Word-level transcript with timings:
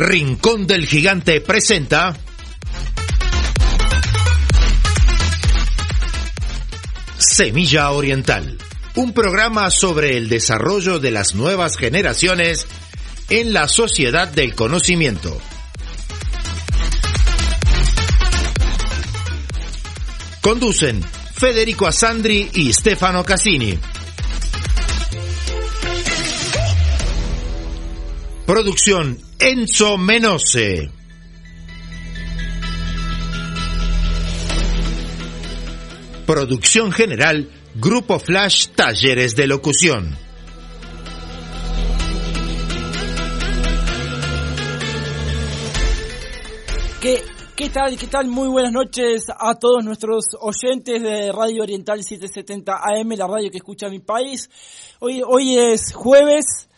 Rincón 0.00 0.66
del 0.66 0.86
Gigante 0.86 1.42
presenta 1.42 2.16
Semilla 7.18 7.90
Oriental, 7.90 8.56
un 8.94 9.12
programa 9.12 9.68
sobre 9.68 10.16
el 10.16 10.30
desarrollo 10.30 11.00
de 11.00 11.10
las 11.10 11.34
nuevas 11.34 11.76
generaciones 11.76 12.66
en 13.28 13.52
la 13.52 13.68
sociedad 13.68 14.26
del 14.28 14.54
conocimiento. 14.54 15.38
Conducen 20.40 21.02
Federico 21.34 21.86
Asandri 21.86 22.48
y 22.54 22.72
Stefano 22.72 23.22
Cassini. 23.22 23.78
Producción 28.52 29.16
Enzo 29.38 29.96
Menose. 29.96 30.90
Producción 36.26 36.90
general 36.90 37.48
Grupo 37.76 38.18
Flash 38.18 38.70
Talleres 38.74 39.36
de 39.36 39.46
Locución. 39.46 40.18
¿Qué, 47.00 47.22
¿Qué 47.54 47.68
tal? 47.68 47.96
¿Qué 47.96 48.06
tal? 48.08 48.26
Muy 48.26 48.48
buenas 48.48 48.72
noches 48.72 49.26
a 49.28 49.54
todos 49.54 49.84
nuestros 49.84 50.24
oyentes 50.40 51.00
de 51.00 51.30
Radio 51.30 51.62
Oriental 51.62 52.02
770 52.02 52.72
AM, 52.72 53.10
la 53.10 53.28
radio 53.28 53.48
que 53.48 53.58
escucha 53.58 53.88
mi 53.88 54.00
país. 54.00 54.50
Hoy, 54.98 55.22
hoy 55.24 55.56
es 55.56 55.92
jueves, 55.92 56.69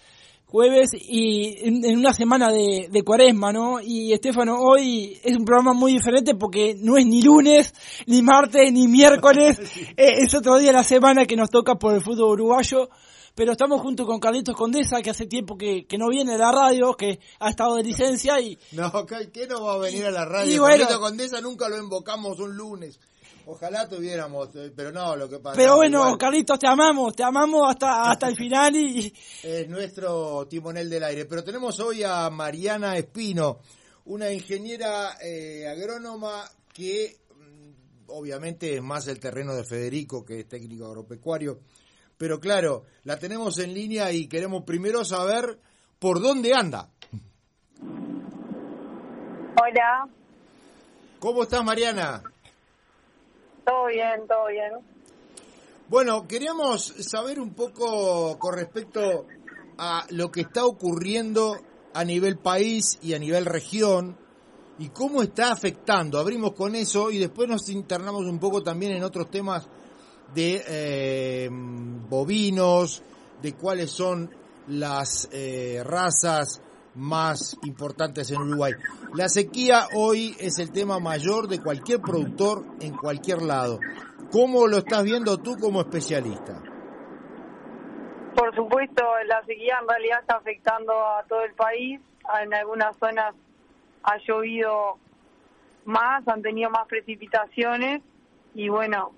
jueves 0.53 0.91
y 0.93 1.67
en, 1.67 1.97
una 1.97 2.13
semana 2.13 2.53
de, 2.53 2.89
de, 2.91 3.03
cuaresma, 3.03 3.55
¿no? 3.55 3.81
Y 3.81 4.13
Estefano, 4.13 4.59
hoy 4.61 5.19
es 5.25 5.35
un 5.35 5.47
programa 5.47 5.73
muy 5.73 5.95
diferente 5.95 6.35
porque 6.35 6.77
no 6.79 6.99
es 6.99 7.07
ni 7.07 7.23
lunes, 7.23 7.73
ni 8.07 8.21
martes, 8.21 8.71
ni 8.71 8.87
miércoles, 8.87 9.59
eh, 9.97 10.13
es 10.19 10.35
otro 10.35 10.59
día 10.59 10.69
de 10.69 10.77
la 10.77 10.85
semana 10.85 11.25
que 11.25 11.37
nos 11.37 11.49
toca 11.49 11.77
por 11.77 11.95
el 11.95 12.03
fútbol 12.03 12.33
uruguayo 12.33 12.91
pero 13.35 13.53
estamos 13.53 13.81
junto 13.81 14.05
con 14.05 14.21
Carlitos 14.21 14.55
Condesa, 14.55 15.01
que 15.01 15.09
hace 15.09 15.25
tiempo 15.25 15.57
que, 15.57 15.87
que 15.87 15.97
no 15.97 16.11
viene 16.11 16.35
a 16.35 16.37
la 16.37 16.53
radio, 16.53 16.93
que 16.93 17.19
ha 17.41 17.49
estado 17.49 17.77
de 17.77 17.83
licencia 17.83 18.39
y... 18.39 18.59
No, 18.73 18.93
¿qué 19.33 19.47
no 19.47 19.65
va 19.65 19.73
a 19.73 19.79
venir 19.79 20.05
a 20.05 20.11
la 20.11 20.27
radio? 20.27 20.65
Carlitos 20.65 20.99
Condesa 20.99 21.41
nunca 21.41 21.67
lo 21.71 21.79
invocamos 21.79 22.39
un 22.41 22.55
lunes. 22.55 23.01
Ojalá 23.47 23.89
tuviéramos, 23.89 24.55
eh, 24.55 24.73
pero 24.75 24.93
no, 24.93 25.17
lo 25.17 25.29
que 25.29 25.39
pasa. 25.39 25.57
Pero 25.57 25.77
bueno, 25.77 26.17
Carlitos, 26.17 26.59
te 26.59 26.67
amamos, 26.67 27.15
te 27.15 27.25
amamos 27.25 27.69
hasta, 27.69 28.11
hasta 28.11 28.29
el 28.29 28.37
final 28.37 28.77
y. 28.77 29.13
Es 29.43 29.69
nuestro 29.69 30.47
timonel 30.47 30.89
del 30.89 31.05
aire. 31.05 31.25
Pero 31.25 31.43
tenemos 31.43 31.81
hoy 31.81 32.05
a 32.05 32.31
Mariana 32.31 32.97
Espino, 32.97 33.61
una 34.05 34.31
ingeniera 34.31 35.17
eh, 35.21 35.67
agrónoma 35.67 36.45
que 36.73 37.19
mm, 37.35 38.11
obviamente 38.11 38.77
es 38.77 38.83
más 38.83 39.09
el 39.09 39.19
terreno 39.19 39.55
de 39.55 39.65
Federico, 39.65 40.25
que 40.25 40.41
es 40.41 40.49
técnico 40.49 40.87
agropecuario. 40.87 41.61
Pero 42.17 42.39
claro, 42.39 42.85
la 43.03 43.19
tenemos 43.19 43.59
en 43.59 43.75
línea 43.75 44.13
y 44.13 44.29
queremos 44.29 44.63
primero 44.63 45.05
saber 45.05 45.59
por 45.99 46.21
dónde 46.21 46.55
anda. 46.55 46.89
Hola. 49.61 50.09
¿Cómo 51.19 51.43
estás, 51.43 51.65
Mariana? 51.65 52.23
Todo 53.65 53.87
bien, 53.87 54.27
todo 54.27 54.47
bien. 54.49 54.73
Bueno, 55.89 56.27
queríamos 56.27 56.87
saber 57.01 57.39
un 57.39 57.55
poco 57.55 58.39
con 58.39 58.55
respecto 58.55 59.27
a 59.79 60.07
lo 60.11 60.31
que 60.31 60.43
está 60.43 60.65
ocurriendo 60.65 61.59
a 61.95 62.05
nivel 62.05 62.39
país 62.39 62.99
y 63.03 63.15
a 63.15 63.19
nivel 63.19 63.45
región 63.45 64.17
y 64.79 64.89
cómo 64.89 65.23
está 65.23 65.53
afectando. 65.53 66.19
Abrimos 66.19 66.53
con 66.53 66.75
eso 66.75 67.11
y 67.11 67.19
después 67.19 67.49
nos 67.49 67.69
internamos 67.69 68.27
un 68.27 68.39
poco 68.39 68.63
también 68.63 68.93
en 68.93 69.05
otros 69.05 69.31
temas 69.31 69.69
de 70.35 70.65
eh, 70.67 71.49
bovinos, 71.51 73.03
de 73.43 73.53
cuáles 73.55 73.91
son 73.91 74.31
las 74.69 75.29
eh, 75.33 75.83
razas 75.85 76.63
más 76.95 77.57
importantes 77.65 78.31
en 78.31 78.43
Uruguay. 78.43 78.73
La 79.15 79.29
sequía 79.29 79.89
hoy 79.95 80.37
es 80.39 80.59
el 80.59 80.73
tema 80.73 80.99
mayor 80.99 81.49
de 81.49 81.61
cualquier 81.61 82.01
productor 82.01 82.65
en 82.81 82.97
cualquier 82.97 83.43
lado. 83.43 83.81
¿Cómo 84.31 84.67
lo 84.67 84.79
estás 84.79 85.05
viendo 85.05 85.39
tú 85.39 85.57
como 85.59 85.81
especialista? 85.81 86.63
Por 88.35 88.55
supuesto, 88.55 89.05
la 89.27 89.45
sequía 89.45 89.79
en 89.81 89.89
realidad 89.89 90.21
está 90.21 90.37
afectando 90.37 90.93
a 90.93 91.23
todo 91.25 91.43
el 91.43 91.53
país. 91.55 92.01
En 92.43 92.55
algunas 92.55 92.97
zonas 92.97 93.35
ha 94.03 94.17
llovido 94.27 94.99
más, 95.85 96.27
han 96.27 96.43
tenido 96.43 96.71
más 96.71 96.87
precipitaciones 96.89 98.03
y 98.55 98.69
bueno, 98.69 99.13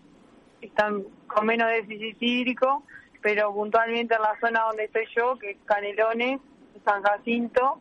están 0.61 1.05
con 1.27 1.47
menos 1.47 1.69
déficit 1.69 2.17
hídrico, 2.21 2.85
pero 3.23 3.53
puntualmente 3.53 4.15
en 4.15 4.23
la 4.23 4.39
zona 4.41 4.63
donde 4.65 4.85
estoy 4.85 5.07
yo, 5.15 5.39
que 5.39 5.53
es 5.53 5.57
Canelones, 5.65 6.41
San 6.85 7.03
Jacinto, 7.03 7.81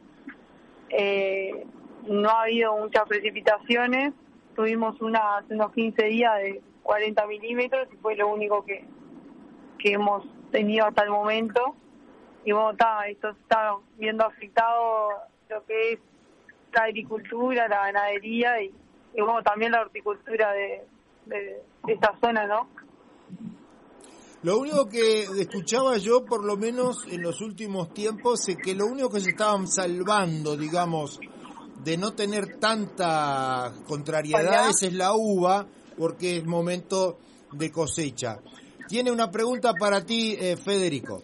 eh, 0.90 1.66
no 2.08 2.30
ha 2.30 2.44
habido 2.44 2.78
muchas 2.78 3.08
precipitaciones. 3.08 4.14
Tuvimos 4.56 5.02
una, 5.02 5.38
hace 5.38 5.56
unos 5.56 5.72
15 5.74 6.04
días 6.06 6.38
de 6.38 6.62
40 6.84 7.26
milímetros 7.28 7.88
y 7.92 7.98
fue 7.98 8.16
lo 8.16 8.28
único 8.28 8.64
que, 8.66 8.86
que 9.80 9.94
hemos 9.94 10.26
tenido 10.52 10.86
hasta 10.86 11.04
el 11.04 11.10
momento. 11.10 11.76
Y 12.46 12.52
bueno, 12.52 12.72
está, 12.72 13.08
esto 13.08 13.30
está 13.30 13.76
viendo 13.98 14.26
afectado 14.26 15.10
lo 15.50 15.66
que 15.66 15.94
es 15.94 16.00
la 16.74 16.84
agricultura, 16.84 17.68
la 17.68 17.86
ganadería 17.86 18.62
y, 18.62 18.74
y 19.14 19.44
también 19.44 19.72
la 19.72 19.82
horticultura 19.82 20.52
de, 20.52 20.84
de, 21.26 21.62
esta 21.88 22.16
zona, 22.22 22.46
¿no? 22.48 22.68
Lo 24.44 24.60
único 24.60 24.90
que 24.90 25.24
escuchaba 25.24 25.98
yo, 25.98 26.26
por 26.26 26.44
lo 26.44 26.58
menos 26.58 27.06
en 27.10 27.22
los 27.22 27.40
últimos 27.40 27.94
tiempos, 27.94 28.48
es 28.50 28.58
que 28.58 28.76
lo 28.76 28.86
único 28.86 29.10
que 29.10 29.22
se 29.22 29.30
estaban 29.30 29.68
salvando, 29.68 30.58
digamos, 30.58 31.20
de 31.84 31.98
no 31.98 32.14
tener 32.14 32.60
tantas 32.60 33.72
contrariedades 33.88 34.84
es 34.84 34.94
la 34.94 35.14
uva, 35.14 35.66
porque 35.98 36.38
es 36.38 36.46
momento 36.46 37.20
de 37.54 37.72
cosecha. 37.72 38.40
Tiene 38.88 39.12
una 39.12 39.32
pregunta 39.32 39.74
para 39.80 40.04
ti, 40.06 40.36
eh, 40.40 40.58
Federico. 40.58 41.22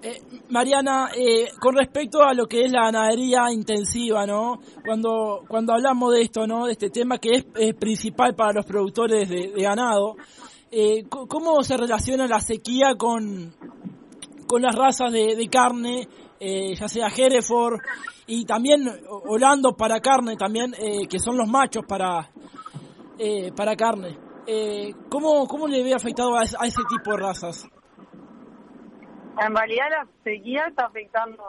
Eh, 0.00 0.22
Mariana, 0.50 1.10
eh, 1.14 1.48
con 1.60 1.74
respecto 1.74 2.22
a 2.22 2.32
lo 2.32 2.46
que 2.46 2.64
es 2.64 2.72
la 2.72 2.84
ganadería 2.84 3.52
intensiva, 3.52 4.26
¿no? 4.26 4.60
Cuando, 4.84 5.44
cuando 5.48 5.74
hablamos 5.74 6.14
de 6.14 6.22
esto, 6.22 6.46
¿no? 6.46 6.66
De 6.66 6.72
este 6.72 6.88
tema 6.88 7.18
que 7.18 7.44
es, 7.54 7.74
principal 7.74 8.34
para 8.34 8.52
los 8.52 8.64
productores 8.64 9.28
de, 9.28 9.52
ganado, 9.56 10.16
eh, 10.70 11.04
¿cómo 11.08 11.62
se 11.62 11.76
relaciona 11.76 12.26
la 12.26 12.40
sequía 12.40 12.94
con, 12.96 13.54
con 14.46 14.62
las 14.62 14.74
razas 14.74 15.12
de, 15.12 15.48
carne, 15.50 16.08
ya 16.40 16.88
sea 16.88 17.08
Hereford 17.08 17.80
y 18.26 18.44
también 18.44 18.88
Holando 19.08 19.76
para 19.76 20.00
carne, 20.00 20.36
también 20.36 20.72
que 21.08 21.18
son 21.18 21.36
los 21.36 21.48
machos 21.48 21.84
para, 21.86 22.30
para 23.56 23.76
carne? 23.76 24.18
¿cómo, 25.08 25.46
¿Cómo 25.46 25.66
le 25.68 25.82
ve 25.82 25.94
afectado 25.94 26.36
a 26.36 26.42
ese 26.42 26.82
tipo 26.88 27.12
de 27.12 27.16
razas? 27.16 27.68
En 29.40 29.54
realidad 29.54 29.86
la 29.90 30.06
sequía 30.24 30.66
está 30.66 30.86
afectando 30.86 31.44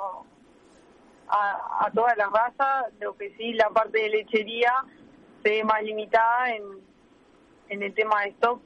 a, 1.28 1.86
a 1.86 1.92
todas 1.92 2.16
las 2.18 2.32
razas, 2.32 2.94
lo 3.00 3.16
que 3.16 3.36
sí 3.36 3.54
la 3.54 3.70
parte 3.70 4.00
de 4.00 4.10
lechería 4.10 4.72
se 5.44 5.50
ve 5.50 5.64
más 5.64 5.82
limitada 5.84 6.52
en, 6.52 6.64
en 7.70 7.84
el 7.84 7.94
tema 7.94 8.22
de 8.22 8.30
stock, 8.30 8.62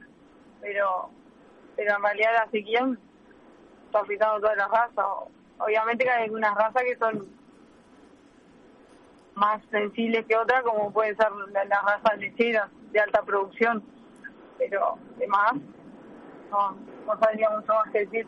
pero 0.64 1.10
pero 1.76 1.96
en 1.96 2.04
realidad 2.04 2.30
la 2.34 2.52
sequía 2.52 2.88
está 3.86 4.00
afectando 4.00 4.36
a 4.36 4.40
todas 4.40 4.58
las 4.58 4.70
razas. 4.70 5.06
Obviamente 5.60 6.04
que 6.04 6.10
hay 6.10 6.24
algunas 6.24 6.56
razas 6.56 6.84
que 6.84 6.98
son 6.98 7.28
más 9.36 9.62
sensibles 9.72 10.26
que 10.28 10.38
otras, 10.38 10.64
como 10.64 10.92
pueden 10.92 11.16
ser 11.18 11.28
las, 11.52 11.84
razas 11.84 12.18
lecheras 12.20 12.70
de 12.92 13.00
alta 13.00 13.24
producción, 13.24 13.84
pero 14.58 14.98
demás 15.18 15.54
no, 16.52 16.72
no 17.06 17.20
sabría 17.20 17.50
mucho 17.50 17.74
más 17.74 17.92
que 17.92 18.06
decir. 18.06 18.28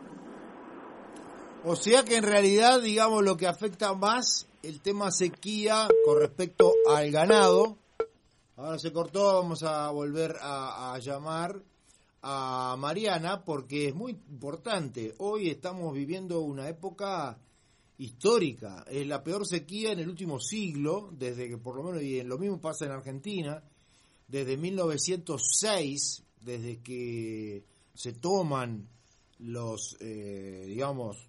O 1.64 1.74
sea 1.74 2.04
que 2.04 2.16
en 2.16 2.24
realidad, 2.24 2.80
digamos, 2.80 3.24
lo 3.24 3.36
que 3.36 3.46
afecta 3.46 3.94
más 3.94 4.48
el 4.62 4.80
tema 4.80 5.10
sequía 5.10 5.88
con 6.04 6.20
respecto 6.20 6.72
al 6.88 7.10
ganado. 7.10 7.78
Ahora 8.56 8.78
se 8.78 8.92
cortó, 8.92 9.34
vamos 9.34 9.62
a 9.62 9.90
volver 9.90 10.36
a, 10.40 10.98
llamar 11.00 11.60
a 12.28 12.74
Mariana 12.76 13.44
porque 13.44 13.86
es 13.86 13.94
muy 13.94 14.10
importante. 14.10 15.14
Hoy 15.18 15.48
estamos 15.48 15.94
viviendo 15.94 16.40
una 16.40 16.68
época 16.68 17.38
histórica. 17.98 18.84
Es 18.90 19.06
la 19.06 19.22
peor 19.22 19.46
sequía 19.46 19.92
en 19.92 20.00
el 20.00 20.08
último 20.08 20.40
siglo, 20.40 21.10
desde 21.12 21.48
que 21.48 21.56
por 21.56 21.76
lo 21.76 21.84
menos, 21.84 22.02
y 22.02 22.20
lo 22.24 22.36
mismo 22.36 22.60
pasa 22.60 22.84
en 22.84 22.90
Argentina, 22.90 23.62
desde 24.26 24.56
1906, 24.56 26.24
desde 26.40 26.82
que 26.82 27.64
se 27.94 28.14
toman 28.14 28.88
los, 29.38 29.96
eh, 30.00 30.64
digamos, 30.66 31.28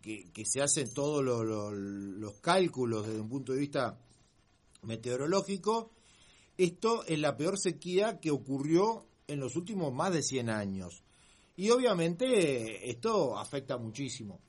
que, 0.00 0.32
se 0.46 0.62
hacen 0.62 0.94
todos 0.94 1.22
los 1.22 2.40
cálculos 2.40 3.06
desde 3.06 3.20
un 3.20 3.28
punto 3.28 3.52
de 3.52 3.60
vista 3.60 3.98
meteorológico, 4.80 5.92
esto 6.56 7.04
es 7.04 7.18
la 7.18 7.36
peor 7.36 7.58
sequía 7.58 8.18
que 8.18 8.30
ocurrió 8.30 9.04
en 9.28 9.40
los 9.40 9.56
últimos 9.56 9.92
más 9.92 10.12
de 10.12 10.22
100 10.22 10.50
años. 10.50 11.02
Y 11.56 11.70
obviamente 11.70 12.90
esto 12.90 13.36
afecta 13.36 13.76
muchísimo. 13.76 14.40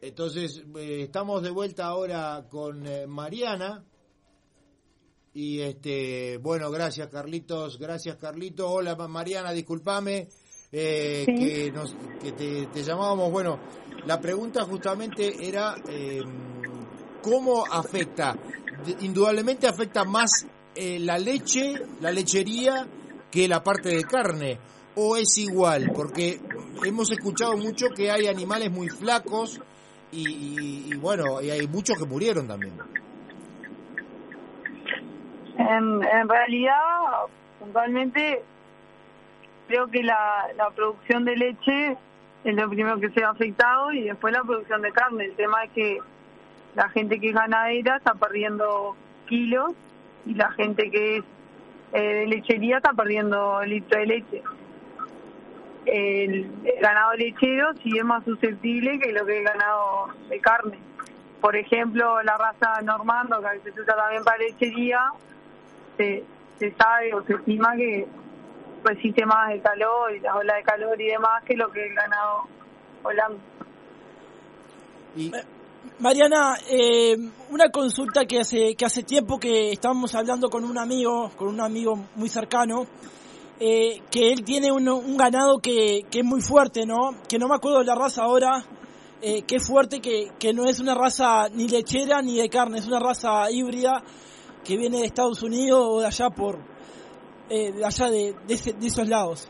Entonces, 0.00 0.62
eh, 0.76 1.02
estamos 1.02 1.42
de 1.42 1.50
vuelta 1.50 1.86
ahora 1.86 2.46
con 2.48 2.86
eh, 2.86 3.06
Mariana. 3.06 3.84
Y 5.34 5.60
este, 5.60 6.38
bueno, 6.38 6.70
gracias 6.70 7.08
Carlitos, 7.08 7.78
gracias 7.78 8.16
Carlitos. 8.16 8.66
Hola 8.68 8.96
Mariana, 8.96 9.52
discúlpame 9.52 10.28
eh, 10.72 11.24
que, 11.26 11.70
nos, 11.70 11.94
que 12.20 12.32
te, 12.32 12.82
llamábamos. 12.82 13.30
Bueno, 13.30 13.60
la 14.06 14.20
pregunta 14.20 14.64
justamente 14.64 15.46
era 15.46 15.76
cómo 17.22 17.64
afecta. 17.70 18.36
Indudablemente 19.00 19.66
afecta 19.66 20.04
más 20.04 20.46
la 20.74 21.18
leche, 21.18 21.74
la 22.00 22.10
lechería, 22.10 22.88
que 23.30 23.48
la 23.48 23.62
parte 23.62 23.90
de 23.90 24.02
carne. 24.04 24.58
¿O 24.94 25.16
es 25.16 25.38
igual? 25.38 25.92
Porque 25.94 26.40
hemos 26.84 27.12
escuchado 27.12 27.56
mucho 27.56 27.90
que 27.90 28.10
hay 28.10 28.26
animales 28.26 28.70
muy 28.70 28.88
flacos 28.88 29.60
y, 30.10 30.92
bueno, 30.96 31.40
y 31.40 31.50
hay 31.50 31.68
muchos 31.68 31.96
que 31.96 32.04
murieron 32.04 32.48
también. 32.48 32.74
En, 35.56 36.02
en 36.02 36.28
realidad, 36.28 36.74
puntualmente, 37.60 38.42
creo 39.68 39.86
que 39.88 40.02
la, 40.02 40.48
la 40.56 40.70
producción 40.70 41.24
de 41.24 41.36
leche 41.36 41.96
es 42.44 42.54
lo 42.56 42.68
primero 42.68 42.98
que 42.98 43.10
se 43.10 43.22
ha 43.22 43.30
afectado 43.30 43.92
y 43.92 44.02
después 44.04 44.32
la 44.32 44.42
producción 44.42 44.82
de 44.82 44.92
carne. 44.92 45.26
El 45.26 45.36
tema 45.36 45.64
es 45.64 45.70
que 45.72 45.98
la 46.74 46.88
gente 46.88 47.20
que 47.20 47.28
es 47.28 47.34
ganadera 47.34 47.98
está 47.98 48.14
perdiendo 48.14 48.96
kilos 49.28 49.72
y 50.26 50.34
la 50.34 50.50
gente 50.52 50.90
que 50.90 51.18
es 51.18 51.24
de 51.92 52.26
lechería 52.26 52.78
está 52.78 52.92
perdiendo 52.92 53.62
litro 53.64 53.98
de 53.98 54.06
leche 54.06 54.42
el, 55.88 56.50
ganado 56.80 57.14
lechero 57.14 57.72
sí 57.82 57.96
es 57.96 58.04
más 58.04 58.24
susceptible 58.24 58.98
que 58.98 59.12
lo 59.12 59.24
que 59.24 59.38
el 59.38 59.44
ganado 59.44 60.08
de 60.28 60.40
carne. 60.40 60.78
Por 61.40 61.56
ejemplo, 61.56 62.22
la 62.22 62.36
raza 62.36 62.80
normando, 62.82 63.40
que 63.62 63.72
se 63.72 63.80
usa 63.80 63.96
también 63.96 64.24
para 64.24 64.38
lechería, 64.38 65.00
se, 65.96 66.24
se 66.58 66.72
sabe 66.72 67.14
o 67.14 67.22
se 67.22 67.34
estima 67.34 67.76
que 67.76 68.06
resiste 68.84 69.24
más 69.24 69.52
el 69.52 69.62
calor 69.62 70.14
y 70.14 70.20
las 70.20 70.34
olas 70.34 70.56
de 70.56 70.62
calor 70.62 71.00
y 71.00 71.06
demás 71.06 71.42
que 71.44 71.56
lo 71.56 71.70
que 71.70 71.86
el 71.86 71.94
ganado 71.94 72.48
holando. 73.02 73.38
Y... 75.16 75.32
Mariana, 76.00 76.56
eh, 76.70 77.16
una 77.50 77.70
consulta 77.70 78.24
que 78.24 78.38
hace 78.38 78.76
que 78.76 78.84
hace 78.84 79.02
tiempo 79.02 79.38
que 79.38 79.72
estábamos 79.72 80.14
hablando 80.14 80.48
con 80.48 80.64
un 80.64 80.78
amigo, 80.78 81.32
con 81.36 81.48
un 81.48 81.60
amigo 81.60 81.98
muy 82.14 82.28
cercano, 82.28 82.86
eh, 83.58 84.02
que 84.08 84.32
él 84.32 84.44
tiene 84.44 84.70
un, 84.70 85.16
ganado 85.16 85.58
que, 85.58 86.06
es 86.08 86.24
muy 86.24 86.40
fuerte, 86.40 86.86
¿no? 86.86 87.16
Que 87.28 87.36
no 87.36 87.48
me 87.48 87.56
acuerdo 87.56 87.80
de 87.80 87.86
la 87.86 87.96
raza 87.96 88.22
ahora, 88.22 88.64
eh, 89.20 89.42
que 89.42 89.56
es 89.56 89.66
fuerte, 89.66 90.00
que, 90.00 90.52
no 90.52 90.68
es 90.68 90.78
una 90.78 90.94
raza 90.94 91.48
ni 91.48 91.66
lechera 91.66 92.22
ni 92.22 92.36
de 92.36 92.48
carne, 92.48 92.78
es 92.78 92.86
una 92.86 93.00
raza 93.00 93.50
híbrida 93.50 94.02
que 94.64 94.76
viene 94.76 94.98
de 94.98 95.06
Estados 95.06 95.42
Unidos 95.42 95.84
o 95.84 96.00
de 96.00 96.06
allá 96.06 96.30
por, 96.30 96.60
de 97.48 97.84
allá 97.84 98.08
de, 98.08 98.36
esos 98.82 99.08
lados. 99.08 99.48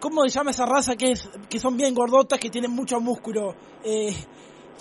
¿Cómo 0.00 0.22
se 0.22 0.30
llama 0.30 0.52
esa 0.52 0.64
raza 0.64 0.96
que, 0.96 1.12
es, 1.12 1.28
que 1.50 1.58
son 1.58 1.76
bien 1.76 1.94
gordotas, 1.94 2.38
que 2.38 2.48
tienen 2.48 2.70
mucho 2.70 3.00
músculo? 3.00 3.54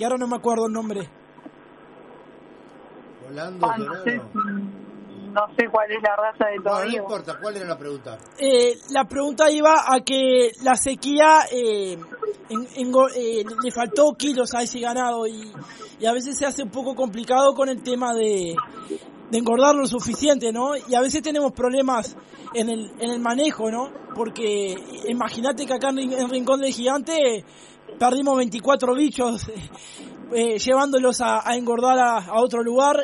Que 0.01 0.05
ahora 0.05 0.17
no 0.17 0.25
me 0.25 0.37
acuerdo 0.37 0.65
el 0.65 0.73
nombre. 0.73 1.07
Volando, 3.23 3.67
ah, 3.69 3.77
no 3.77 5.47
sé 5.55 5.67
cuál 5.71 5.91
es 5.91 6.01
la 6.01 6.15
raza 6.15 6.45
de 6.49 6.59
todo. 6.63 6.83
No, 6.83 6.89
importa, 6.89 7.37
¿cuál 7.39 7.57
era 7.57 7.67
la 7.67 7.77
pregunta? 7.77 8.17
Eh, 8.39 8.79
la 8.89 9.03
pregunta 9.05 9.51
iba 9.51 9.75
a 9.85 9.99
que 9.99 10.53
la 10.63 10.75
sequía 10.75 11.41
eh, 11.51 11.99
eh, 12.49 13.43
le 13.63 13.71
faltó 13.71 14.13
kilos 14.17 14.55
a 14.55 14.63
ese 14.63 14.79
ganado 14.79 15.27
y, 15.27 15.53
a 16.03 16.13
veces 16.13 16.35
se 16.35 16.47
hace 16.47 16.63
un 16.63 16.71
poco 16.71 16.95
complicado 16.95 17.53
con 17.53 17.69
el 17.69 17.83
tema 17.83 18.15
de, 18.15 18.55
de 19.29 19.37
engordar 19.37 19.75
lo 19.75 19.85
suficiente, 19.85 20.51
¿no? 20.51 20.71
Y 20.75 20.95
a 20.95 21.01
veces 21.01 21.21
tenemos 21.21 21.51
problemas 21.51 22.17
en 22.55 22.69
el, 22.71 22.91
en 22.99 23.11
el 23.11 23.19
manejo, 23.19 23.69
¿no? 23.69 23.91
Porque 24.15 24.75
imagínate 25.07 25.67
que 25.67 25.73
acá 25.73 25.89
en, 25.89 26.27
Rincón 26.27 26.59
del 26.59 26.73
Gigante 26.73 27.45
perdimos 28.01 28.35
24 28.35 28.95
bichos 28.95 29.45
eh, 30.33 30.57
llevándolos 30.57 31.21
a, 31.21 31.43
engordar 31.55 31.99
a, 31.99 32.41
otro 32.41 32.63
lugar 32.63 32.97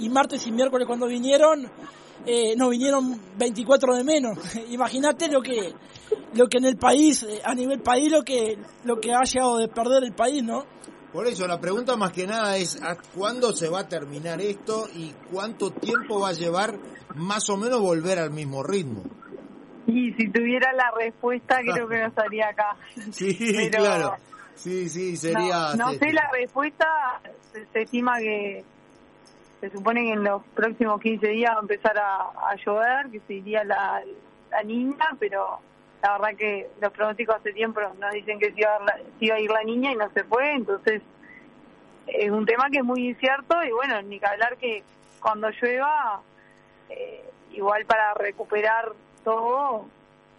y, 0.00 0.08
martes 0.08 0.44
y 0.48 0.52
miércoles 0.52 0.84
cuando 0.84 1.06
vinieron 1.06 1.70
eh, 2.26 2.56
no 2.56 2.70
vinieron 2.70 3.20
24 3.38 3.94
de 3.94 4.02
menos. 4.02 4.36
Imagínate 4.70 5.28
lo 5.28 5.40
que 5.42 5.72
lo 6.34 6.48
que 6.48 6.58
en 6.58 6.64
el 6.64 6.76
país 6.76 7.22
eh, 7.22 7.40
a 7.44 7.54
nivel 7.54 7.80
país 7.82 8.10
lo 8.10 8.22
que 8.24 8.58
lo 8.82 8.98
que 8.98 9.12
ha 9.12 9.22
llegado 9.22 9.58
de 9.58 9.68
perder 9.68 10.02
el 10.02 10.12
país, 10.12 10.42
¿no? 10.42 10.64
Por 11.12 11.28
eso 11.28 11.46
la 11.46 11.60
pregunta 11.60 11.96
más 11.96 12.12
que 12.12 12.26
nada 12.26 12.56
es 12.56 12.82
¿a 12.82 12.96
cuándo 13.14 13.52
se 13.52 13.68
va 13.68 13.80
a 13.80 13.88
terminar 13.88 14.40
esto 14.40 14.88
y 14.92 15.12
cuánto 15.30 15.70
tiempo 15.70 16.18
va 16.18 16.30
a 16.30 16.32
llevar 16.32 16.80
más 17.14 17.48
o 17.48 17.56
menos 17.56 17.80
volver 17.80 18.18
al 18.18 18.32
mismo 18.32 18.64
ritmo. 18.64 19.04
Y 19.92 20.12
si 20.14 20.28
tuviera 20.28 20.72
la 20.72 20.90
respuesta 20.98 21.60
creo 21.60 21.88
que 21.88 21.98
no 22.00 22.06
estaría 22.06 22.48
acá. 22.48 22.76
Sí, 23.12 23.70
claro. 23.70 24.16
Sí, 24.54 24.88
sí, 24.88 25.16
sería... 25.16 25.74
No, 25.76 25.92
sé 25.92 26.12
la 26.12 26.30
respuesta, 26.32 27.20
se, 27.52 27.82
estima 27.82 28.18
que 28.18 28.64
se 29.60 29.70
supone 29.70 30.02
que 30.04 30.12
en 30.12 30.24
los 30.24 30.42
próximos 30.54 31.00
15 31.00 31.28
días 31.28 31.52
va 31.54 31.58
a 31.58 31.60
empezar 31.60 31.98
a, 31.98 32.56
llover, 32.64 33.10
que 33.10 33.20
se 33.20 33.34
iría 33.34 33.64
la, 33.64 34.02
niña, 34.64 35.08
pero 35.18 35.60
la 36.02 36.12
verdad 36.12 36.36
que 36.38 36.70
los 36.80 36.92
pronósticos 36.92 37.36
hace 37.36 37.52
tiempo 37.52 37.80
nos 37.80 38.12
dicen 38.12 38.38
que 38.38 38.52
se 38.52 38.60
iba, 38.60 38.76
a, 38.76 38.96
iba 39.20 39.36
a 39.36 39.40
ir 39.40 39.50
la 39.50 39.62
niña 39.62 39.92
y 39.92 39.96
no 39.96 40.10
se 40.10 40.24
fue, 40.24 40.54
entonces 40.54 41.02
es 42.06 42.30
un 42.30 42.46
tema 42.46 42.70
que 42.70 42.78
es 42.78 42.84
muy 42.84 43.08
incierto 43.08 43.62
y 43.62 43.72
bueno, 43.72 44.00
ni 44.02 44.18
que 44.18 44.26
hablar 44.26 44.56
que 44.56 44.82
cuando 45.20 45.50
llueva, 45.50 46.22
eh, 46.88 47.24
igual 47.52 47.84
para 47.84 48.14
recuperar 48.14 48.92
todo, 49.26 49.86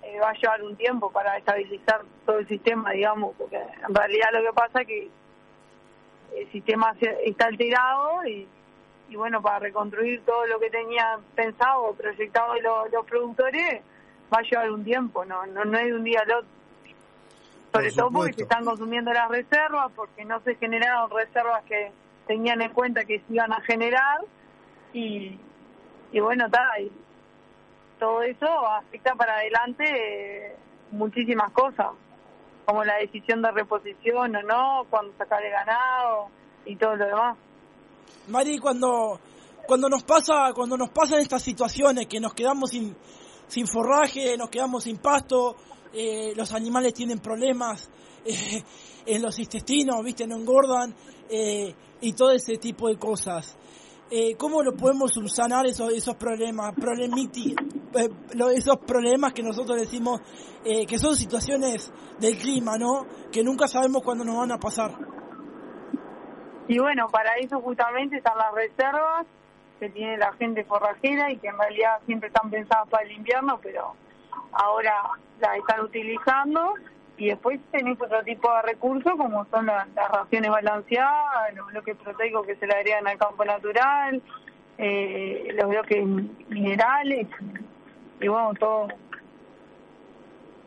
eh, 0.01 0.17
va 0.17 0.29
a 0.29 0.33
llevar 0.33 0.63
un 0.63 0.77
tiempo 0.77 1.11
para 1.11 1.37
estabilizar 1.37 2.03
todo 2.25 2.39
el 2.39 2.47
sistema, 2.47 2.91
digamos, 2.91 3.35
porque 3.37 3.57
en 3.57 3.93
realidad 3.93 4.29
lo 4.31 4.41
que 4.43 4.53
pasa 4.53 4.81
es 4.81 4.87
que 4.87 5.09
el 6.37 6.51
sistema 6.53 6.95
está 7.25 7.47
alterado 7.47 8.25
y, 8.25 8.47
y 9.09 9.15
bueno, 9.17 9.41
para 9.41 9.59
reconstruir 9.59 10.23
todo 10.25 10.47
lo 10.47 10.57
que 10.61 10.69
tenían 10.69 11.21
pensado 11.35 11.93
proyectado 11.95 12.55
los, 12.61 12.89
los 12.93 13.05
productores 13.05 13.81
va 14.33 14.39
a 14.39 14.43
llevar 14.43 14.71
un 14.71 14.85
tiempo, 14.85 15.25
no, 15.25 15.45
no, 15.47 15.65
no 15.65 15.77
es 15.77 15.87
de 15.87 15.93
un 15.93 16.03
día 16.05 16.21
al 16.21 16.31
otro. 16.31 16.49
Sobre 17.73 17.91
todo 17.91 18.09
porque 18.09 18.33
se 18.33 18.43
están 18.43 18.63
consumiendo 18.63 19.11
las 19.11 19.27
reservas, 19.27 19.91
porque 19.97 20.23
no 20.23 20.39
se 20.39 20.55
generaron 20.55 21.11
reservas 21.11 21.61
que 21.65 21.91
tenían 22.25 22.61
en 22.61 22.71
cuenta 22.71 23.03
que 23.03 23.19
se 23.19 23.33
iban 23.33 23.51
a 23.51 23.59
generar 23.61 24.21
y, 24.93 25.37
y 26.13 26.19
bueno, 26.21 26.45
está, 26.45 26.69
todo 27.99 28.21
eso 28.21 28.47
afecta 28.67 29.15
para 29.15 29.37
adelante 29.37 29.83
eh, 29.85 30.55
muchísimas 30.91 31.51
cosas, 31.51 31.87
como 32.65 32.83
la 32.83 32.97
decisión 32.97 33.41
de 33.41 33.51
reposición 33.51 34.35
o 34.35 34.41
no, 34.43 34.85
cuando 34.89 35.15
sacar 35.17 35.43
el 35.43 35.51
ganado 35.51 36.29
y 36.65 36.75
todo 36.75 36.95
lo 36.95 37.05
demás. 37.05 37.37
Mari, 38.27 38.57
cuando 38.59 39.19
cuando 39.65 39.89
nos 39.89 40.03
pasa 40.03 40.53
cuando 40.53 40.77
nos 40.77 40.89
pasan 40.89 41.19
estas 41.19 41.41
situaciones 41.41 42.07
que 42.07 42.19
nos 42.19 42.33
quedamos 42.33 42.69
sin 42.69 42.95
sin 43.47 43.67
forraje, 43.67 44.37
nos 44.37 44.49
quedamos 44.49 44.83
sin 44.83 44.97
pasto, 44.97 45.55
eh, 45.93 46.33
los 46.35 46.53
animales 46.53 46.93
tienen 46.93 47.19
problemas 47.19 47.89
eh, 48.25 48.63
en 49.05 49.21
los 49.21 49.39
intestinos, 49.39 50.03
viste, 50.03 50.27
no 50.27 50.35
engordan 50.35 50.93
y 51.99 52.13
todo 52.13 52.31
ese 52.31 52.57
tipo 52.57 52.87
de 52.87 52.97
cosas. 52.97 53.57
Eh, 54.09 54.35
¿cómo 54.37 54.63
lo 54.63 54.73
podemos 54.73 55.11
subsanar 55.11 55.65
esos, 55.67 55.91
esos 55.91 56.15
problemas, 56.15 56.73
problemiti, 56.75 57.51
eh, 57.51 57.76
esos 58.55 58.77
problemas 58.79 59.33
que 59.33 59.43
nosotros 59.43 59.79
decimos 59.79 60.21
eh, 60.65 60.85
que 60.85 60.97
son 60.97 61.15
situaciones 61.15 61.91
del 62.19 62.37
clima, 62.37 62.77
¿no? 62.77 63.05
Que 63.31 63.43
nunca 63.43 63.67
sabemos 63.67 64.03
cuándo 64.03 64.23
nos 64.23 64.37
van 64.37 64.51
a 64.51 64.57
pasar. 64.57 64.91
Y 66.67 66.79
bueno, 66.79 67.07
para 67.07 67.35
eso 67.35 67.61
justamente 67.61 68.17
están 68.17 68.37
las 68.37 68.53
reservas 68.53 69.25
que 69.79 69.89
tiene 69.89 70.17
la 70.17 70.33
gente 70.33 70.63
forrajera 70.65 71.31
y 71.31 71.37
que 71.37 71.47
en 71.47 71.57
realidad 71.57 71.99
siempre 72.05 72.27
están 72.27 72.49
pensadas 72.49 72.89
para 72.89 73.05
el 73.05 73.11
invierno, 73.11 73.59
pero 73.61 73.93
ahora 74.51 74.93
las 75.39 75.57
están 75.57 75.81
utilizando 75.81 76.73
y 77.17 77.27
después 77.27 77.59
tenés 77.71 77.99
otro 78.01 78.23
tipo 78.23 78.51
de 78.53 78.61
recursos 78.63 79.13
como 79.15 79.45
son 79.45 79.67
las, 79.67 79.87
raciones 79.95 80.51
balanceadas, 80.51 81.53
los 81.55 81.67
bloques 81.67 81.95
proteicos 81.97 82.45
que 82.45 82.55
se 82.55 82.67
le 82.67 82.73
agregan 82.73 83.07
al 83.07 83.17
campo 83.17 83.45
natural, 83.45 84.21
eh, 84.77 85.47
los 85.53 85.69
bloques 85.69 86.05
minerales 86.49 87.27
y 88.19 88.27
bueno, 88.27 88.51
todo, 88.59 88.87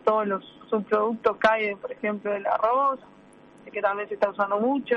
todos 0.05 0.27
los 0.27 0.45
subproductos 0.69 1.37
hay, 1.49 1.75
por 1.77 1.93
ejemplo, 1.93 2.33
del 2.33 2.47
arroz 2.47 3.01
que 3.71 3.81
también 3.81 4.09
se 4.09 4.15
está 4.15 4.31
usando 4.31 4.59
mucho. 4.59 4.97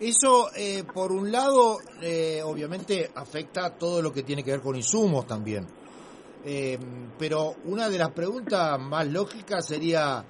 Eso, 0.00 0.48
eh, 0.56 0.84
por 0.84 1.10
un 1.12 1.32
lado, 1.32 1.78
eh, 2.00 2.40
obviamente 2.44 3.10
afecta 3.14 3.70
todo 3.70 4.00
lo 4.00 4.12
que 4.12 4.22
tiene 4.22 4.44
que 4.44 4.52
ver 4.52 4.60
con 4.60 4.76
insumos 4.76 5.26
también. 5.26 5.66
Eh, 6.44 6.78
pero 7.18 7.56
una 7.64 7.88
de 7.88 7.98
las 7.98 8.10
preguntas 8.10 8.78
más 8.80 9.06
lógicas 9.08 9.66
sería, 9.66 10.24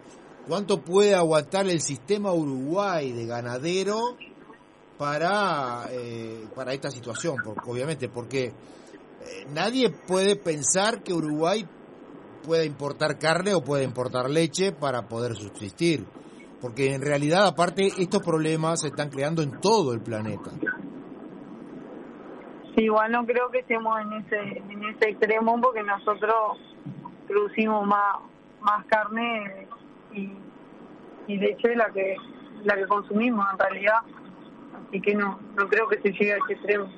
¿cuánto 0.49 0.81
puede 0.81 1.15
aguantar 1.15 1.67
el 1.69 1.81
sistema 1.81 2.33
Uruguay 2.33 3.13
de 3.13 3.27
ganadero 3.27 4.17
para, 4.97 5.87
para 6.55 6.73
esta 6.73 6.91
situación? 6.91 7.37
Porque, 7.45 7.71
obviamente, 7.71 8.09
porque 8.09 8.53
nadie 9.53 9.91
puede 9.91 10.37
pensar 10.37 11.03
que 11.03 11.13
Uruguay 11.13 11.67
pueda 12.45 12.65
importar 12.65 13.19
carne 13.19 13.55
o 13.55 13.63
pueda 13.63 13.83
importar 13.83 14.31
leche 14.31 14.73
para 14.73 15.09
poder 15.09 15.35
subsistir 15.35 16.07
porque 16.61 16.95
en 16.95 17.03
realidad 17.03 17.47
aparte 17.47 17.87
estos 17.99 18.23
problemas 18.23 18.81
se 18.81 18.89
están 18.89 19.11
creando 19.11 19.43
en 19.43 19.61
todo 19.61 19.93
el 19.93 20.01
planeta. 20.01 20.51
Sí, 22.75 22.85
igual 22.85 23.13
no 23.13 23.25
creo 23.25 23.51
que 23.51 23.61
estemos 23.61 23.99
en 24.01 24.13
ese 24.15 24.59
en 24.59 24.85
ese 24.85 25.11
extremo 25.11 25.61
porque 25.61 25.83
nosotros 25.83 26.59
producimos 27.27 27.87
más 27.87 28.17
más 28.61 28.85
carne 28.87 29.69
y, 30.13 30.33
y 31.27 31.37
leche 31.37 31.69
de 31.69 31.77
la 31.77 31.91
que 31.91 32.17
la 32.65 32.75
que 32.75 32.87
consumimos 32.87 33.47
en 33.53 33.59
realidad, 33.59 33.99
así 34.89 35.01
que 35.01 35.15
no 35.15 35.39
no 35.57 35.69
creo 35.69 35.89
que 35.89 36.01
se 36.01 36.11
llegue 36.11 36.35
a 36.35 36.37
ese 36.39 36.55
extremo. 36.55 36.89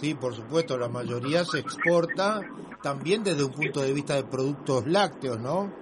Sí, 0.00 0.14
por 0.14 0.34
supuesto, 0.34 0.76
la 0.76 0.88
mayoría 0.88 1.44
se 1.44 1.58
exporta 1.58 2.42
también 2.82 3.24
desde 3.24 3.44
un 3.44 3.52
punto 3.52 3.80
de 3.80 3.92
vista 3.92 4.14
de 4.14 4.24
productos 4.24 4.86
lácteos, 4.86 5.40
¿no? 5.40 5.72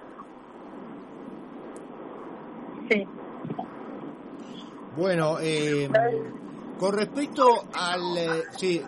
Sí. 2.89 3.05
Bueno, 4.95 5.37
eh, 5.41 5.89
con 6.79 6.93
respecto 6.93 7.65
al... 7.73 8.17
Eh, 8.17 8.43
sí, 8.57 8.81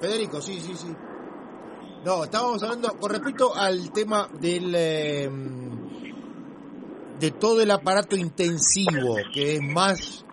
Federico, 0.00 0.40
sí, 0.40 0.60
sí, 0.60 0.74
sí. 0.76 0.94
No, 2.04 2.24
estábamos 2.24 2.62
hablando 2.62 2.96
con 2.98 3.10
respecto 3.10 3.54
al 3.54 3.92
tema 3.92 4.28
del... 4.40 4.72
Eh, 4.74 5.30
de 7.20 7.30
todo 7.32 7.60
el 7.60 7.70
aparato 7.70 8.16
intensivo, 8.16 9.16
que 9.34 9.56
es 9.56 9.60
más 9.62 10.24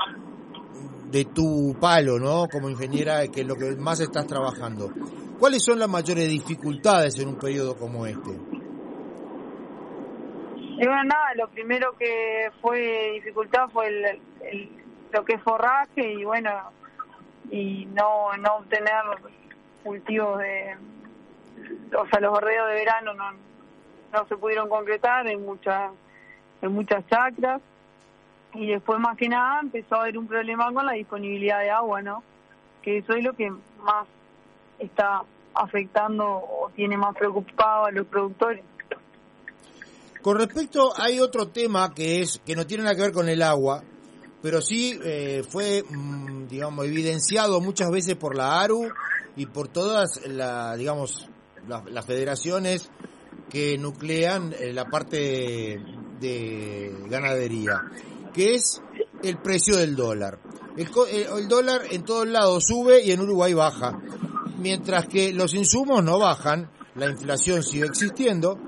de 1.15 1.23
tu 1.23 1.73
palo, 1.79 2.19
¿no? 2.19 2.49
Como 2.51 2.69
ingeniera, 2.69 3.25
que 3.29 3.39
es 3.39 3.47
lo 3.47 3.55
que 3.55 3.73
más 3.77 4.01
estás 4.01 4.27
trabajando. 4.27 4.91
¿Cuáles 5.39 5.63
son 5.63 5.79
las 5.79 5.87
mayores 5.87 6.27
dificultades 6.27 7.17
en 7.19 7.29
un 7.29 7.39
periodo 7.39 7.77
como 7.77 8.05
este? 8.05 8.31
Bueno, 10.75 11.03
nada, 11.05 11.33
lo 11.37 11.47
primero 11.47 11.95
que 11.97 12.51
fue 12.61 13.11
dificultad 13.13 13.69
fue 13.69 13.87
el, 13.87 14.69
lo 15.13 15.23
que 15.23 15.35
es 15.35 15.41
forraje 15.41 16.15
y 16.19 16.25
bueno, 16.25 16.51
y 17.49 17.85
no, 17.85 18.35
no 18.35 18.57
obtener 18.57 19.03
cultivos 19.85 20.39
de, 20.39 20.75
o 21.97 22.05
sea, 22.09 22.19
los 22.19 22.31
bordeos 22.31 22.67
de 22.67 22.73
verano 22.73 23.13
no, 23.13 23.31
no 24.11 24.27
se 24.27 24.35
pudieron 24.35 24.67
concretar 24.67 25.25
en 25.27 25.45
muchas, 25.45 25.91
en 26.61 26.73
muchas 26.73 27.07
chacras 27.07 27.61
y 28.57 28.67
después 28.67 28.99
más 28.99 29.17
que 29.17 29.29
nada 29.29 29.59
empezó 29.61 29.95
a 29.95 30.01
haber 30.01 30.17
un 30.17 30.27
problema 30.27 30.71
con 30.73 30.85
la 30.85 30.93
disponibilidad 30.93 31.59
de 31.59 31.71
agua, 31.71 32.01
¿no? 32.01 32.23
Que 32.81 32.97
eso 32.97 33.13
es 33.13 33.23
lo 33.23 33.33
que 33.33 33.49
más 33.49 34.07
está 34.79 35.23
afectando 35.53 36.25
o 36.25 36.71
tiene 36.75 36.97
más 36.97 37.15
preocupado 37.15 37.85
a 37.85 37.91
los 37.91 38.05
productores. 38.07 38.63
Con 40.21 40.37
respecto, 40.37 40.91
hay 40.97 41.19
otro 41.19 41.49
tema 41.49 41.93
que 41.93 42.21
es 42.21 42.41
que 42.45 42.55
no 42.55 42.65
tiene 42.65 42.83
nada 42.83 42.95
que 42.95 43.03
ver 43.03 43.11
con 43.11 43.29
el 43.29 43.41
agua, 43.41 43.83
pero 44.41 44.61
sí 44.61 44.99
eh, 45.03 45.43
fue, 45.47 45.83
mm, 45.83 46.47
digamos, 46.47 46.85
evidenciado 46.85 47.61
muchas 47.61 47.91
veces 47.91 48.15
por 48.15 48.35
la 48.35 48.61
ARU 48.61 48.89
y 49.35 49.45
por 49.45 49.67
todas 49.67 50.25
la, 50.27 50.75
digamos, 50.75 51.29
las 51.67 52.05
federaciones 52.05 52.89
que 53.49 53.77
nuclean 53.77 54.53
eh, 54.59 54.73
la 54.73 54.85
parte 54.85 55.79
de, 56.19 56.95
ganadería, 57.07 57.83
que 58.35 58.55
es 58.55 58.81
el 59.23 59.37
precio 59.37 59.77
del 59.77 59.95
dólar. 59.95 60.39
El, 60.75 60.89
el, 61.37 61.47
dólar 61.47 61.83
en 61.89 62.03
todos 62.03 62.27
lados 62.27 62.65
sube 62.67 63.01
y 63.01 63.11
en 63.11 63.21
Uruguay 63.21 63.53
baja, 63.53 63.97
mientras 64.57 65.07
que 65.07 65.31
los 65.31 65.53
insumos 65.53 66.03
no 66.03 66.19
bajan, 66.19 66.69
la 66.95 67.09
inflación 67.09 67.63
sigue 67.63 67.85
existiendo 67.85 68.59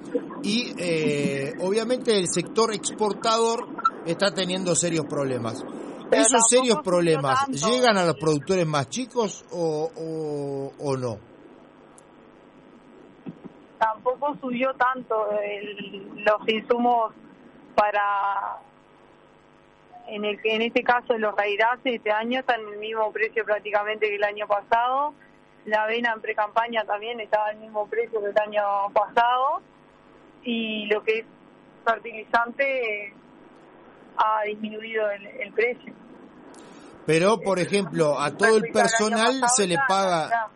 y 0.41 0.73
eh, 0.77 1.53
obviamente 1.59 2.17
el 2.17 2.27
sector 2.29 2.73
exportador 2.73 3.67
está 4.05 4.33
teniendo 4.33 4.73
serios 4.73 5.05
problemas. 5.05 5.65
¿Esos 6.11 6.47
serios 6.47 6.77
problemas 6.81 7.47
llegan 7.49 7.97
a 7.97 8.05
los 8.05 8.15
productores 8.15 8.65
más 8.65 8.87
chicos 8.89 9.43
o, 9.51 10.71
o, 10.79 10.95
no? 10.95 11.17
Tampoco 13.77 14.33
subió 14.39 14.73
tanto 14.75 15.13
los 16.15 16.47
insumos 16.47 17.13
para, 17.75 18.61
en, 20.07 20.25
el, 20.25 20.39
en 20.43 20.61
este 20.61 20.83
caso 20.83 21.17
los 21.17 21.35
rairaces 21.35 21.95
este 21.95 22.11
año 22.11 22.39
están 22.39 22.61
en 22.61 22.73
el 22.73 22.79
mismo 22.79 23.11
precio 23.11 23.43
prácticamente 23.45 24.07
que 24.07 24.15
el 24.15 24.23
año 24.23 24.47
pasado. 24.47 25.13
La 25.65 25.83
avena 25.83 26.13
en 26.13 26.21
pre-campaña 26.21 26.85
también 26.85 27.19
estaba 27.19 27.47
al 27.47 27.57
mismo 27.57 27.87
precio 27.87 28.21
que 28.21 28.29
el 28.29 28.37
año 28.39 28.63
pasado 28.93 29.61
y 30.43 30.85
lo 30.85 31.03
que 31.03 31.19
es 31.19 31.25
fertilizante 31.83 33.13
ha 34.15 34.43
disminuido 34.45 35.09
el, 35.11 35.51
precio. 35.51 35.93
Pero, 37.05 37.39
por 37.39 37.59
ejemplo, 37.59 38.19
a 38.19 38.35
todo 38.35 38.57
el 38.57 38.71
personal 38.71 39.41
se 39.55 39.67
le 39.67 39.77
paga... 39.87 40.49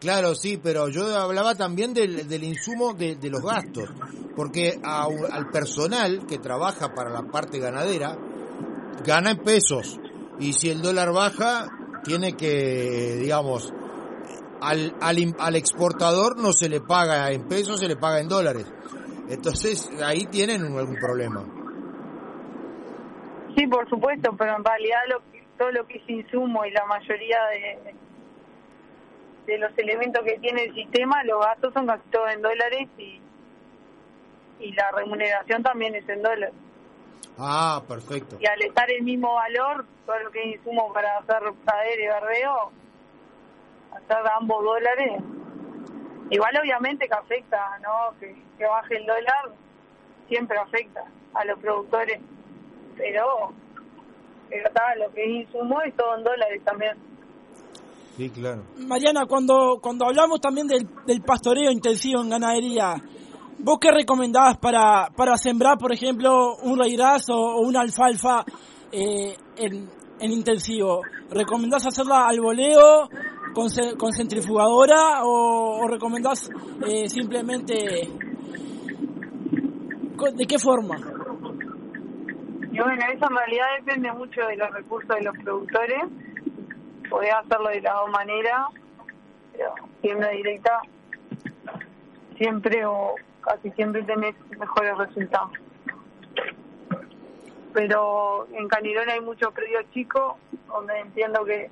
Claro, 0.00 0.34
sí, 0.34 0.56
pero 0.56 0.88
yo 0.88 1.14
hablaba 1.16 1.54
también 1.54 1.92
del, 1.92 2.26
del 2.26 2.42
insumo 2.42 2.94
de, 2.94 3.18
los 3.24 3.42
gastos, 3.42 3.90
porque 4.34 4.80
al 4.82 5.50
personal 5.50 6.26
que 6.26 6.38
trabaja 6.38 6.94
para 6.94 7.10
la 7.10 7.22
parte 7.22 7.58
ganadera 7.58 8.16
gana 9.04 9.32
en 9.32 9.38
pesos 9.38 10.00
y 10.38 10.52
si 10.52 10.70
el 10.70 10.82
dólar 10.82 11.12
baja 11.12 11.68
tiene 12.02 12.36
que, 12.36 13.16
digamos, 13.20 13.72
al, 14.60 14.94
al, 15.00 15.16
al 15.38 15.56
exportador 15.56 16.38
no 16.38 16.52
se 16.52 16.68
le 16.68 16.80
paga 16.80 17.30
en 17.30 17.46
pesos, 17.48 17.80
se 17.80 17.88
le 17.88 17.96
paga 17.96 18.20
en 18.20 18.28
dólares. 18.28 18.66
Entonces 19.28 19.90
ahí 20.04 20.26
tienen 20.26 20.62
algún 20.76 20.96
problema. 20.96 21.44
Sí, 23.56 23.66
por 23.66 23.88
supuesto, 23.88 24.34
pero 24.36 24.56
en 24.56 24.64
realidad 24.64 24.98
lo, 25.08 25.22
todo 25.58 25.70
lo 25.72 25.86
que 25.86 25.98
es 25.98 26.08
insumo 26.08 26.64
y 26.64 26.70
la 26.70 26.84
mayoría 26.86 27.38
de, 27.52 27.94
de 29.46 29.58
los 29.58 29.76
elementos 29.76 30.22
que 30.24 30.38
tiene 30.38 30.64
el 30.64 30.74
sistema, 30.74 31.22
los 31.24 31.44
gastos 31.44 31.72
son 31.74 31.86
casi 31.86 32.08
todos 32.10 32.32
en 32.32 32.42
dólares 32.42 32.88
y, 32.98 33.20
y 34.60 34.72
la 34.72 34.90
remuneración 34.96 35.62
también 35.62 35.94
es 35.94 36.08
en 36.08 36.22
dólares. 36.22 36.54
Ah, 37.38 37.82
perfecto. 37.86 38.36
Y 38.40 38.46
al 38.46 38.60
estar 38.62 38.90
el 38.90 39.02
mismo 39.02 39.34
valor, 39.34 39.86
todo 40.06 40.18
lo 40.18 40.30
que 40.30 40.40
es 40.40 40.56
insumo 40.58 40.92
para 40.92 41.18
hacer 41.18 41.38
pradero 41.64 42.02
y 42.02 42.06
barbeo, 42.08 42.72
hacer 43.92 44.32
ambos 44.36 44.62
dólares, 44.64 45.22
Igual 46.30 46.52
obviamente 46.62 47.08
que 47.08 47.14
afecta, 47.14 47.58
¿no? 47.82 48.16
Que, 48.20 48.64
baje 48.64 48.96
el 48.96 49.06
dólar 49.06 49.56
siempre 50.28 50.56
afecta 50.58 51.02
a 51.34 51.44
los 51.44 51.58
productores, 51.58 52.20
pero, 52.96 53.52
pero 54.48 54.68
está, 54.68 54.94
lo 54.96 55.12
que 55.12 55.24
es 55.24 55.46
insumo 55.46 55.80
es 55.80 55.96
todo 55.96 56.16
en 56.16 56.24
dólares 56.24 56.62
también. 56.64 56.96
Sí, 58.16 58.30
claro. 58.30 58.62
Mariana, 58.76 59.26
cuando, 59.26 59.78
cuando 59.80 60.06
hablamos 60.06 60.40
también 60.40 60.68
del, 60.68 60.86
del 61.04 61.22
pastoreo 61.22 61.70
intensivo 61.72 62.20
en 62.20 62.30
ganadería, 62.30 62.94
¿vos 63.62 63.78
qué 63.80 63.90
recomendabas 63.90 64.58
para, 64.58 65.10
para 65.14 65.36
sembrar, 65.36 65.78
por 65.78 65.92
ejemplo, 65.92 66.56
un 66.62 66.78
raíz 66.78 66.98
o, 67.30 67.60
una 67.60 67.80
alfalfa 67.80 68.44
eh, 68.92 69.36
en, 69.56 69.88
en 70.18 70.32
intensivo? 70.32 71.02
¿Recomendás 71.30 71.86
hacerla 71.86 72.26
al 72.26 72.40
voleo 72.40 73.08
con, 73.54 73.68
con 73.98 74.12
centrifugadora 74.12 75.24
o, 75.24 75.86
recomendás 75.88 76.50
eh, 76.86 77.08
simplemente 77.08 77.74
de 80.34 80.46
qué 80.46 80.58
forma? 80.58 80.96
Y 82.72 82.78
bueno, 82.78 83.04
eso 83.12 83.26
en 83.28 83.36
realidad 83.36 83.66
depende 83.78 84.12
mucho 84.12 84.42
de 84.42 84.56
los 84.56 84.70
recursos 84.70 85.16
de 85.16 85.22
los 85.22 85.36
productores. 85.38 86.02
Podés 87.08 87.32
hacerlo 87.34 87.68
de 87.70 87.80
la 87.80 87.94
dos 87.94 88.10
maneras, 88.10 88.60
pero 89.52 89.74
siempre 90.00 90.36
directa, 90.36 90.80
siempre 92.36 92.86
o 92.86 93.14
casi 93.40 93.70
siempre 93.72 94.02
tenés 94.02 94.34
mejores 94.58 94.96
resultados. 94.98 95.52
Pero 97.72 98.48
en 98.52 98.68
Canirón 98.68 99.08
hay 99.08 99.20
muchos 99.20 99.52
predios 99.52 99.84
chicos, 99.92 100.34
donde 100.68 100.98
entiendo 101.00 101.44
que 101.44 101.70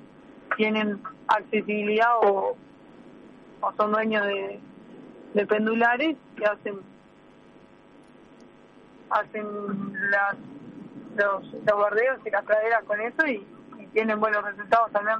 tienen 0.55 1.01
accesibilidad 1.27 2.11
o, 2.23 2.55
son 3.77 3.91
dueños 3.91 4.25
de, 4.25 5.45
pendulares 5.45 6.17
que 6.35 6.45
hacen 6.45 6.79
hacen 9.09 9.45
las 10.11 10.35
los, 11.15 11.53
los 11.53 11.75
bordeos 11.75 12.19
y 12.25 12.29
las 12.29 12.43
praderas 12.43 12.83
con 12.83 13.01
eso 13.01 13.25
y 13.25 13.45
tienen 13.93 14.19
buenos 14.19 14.43
resultados 14.43 14.91
también. 14.91 15.19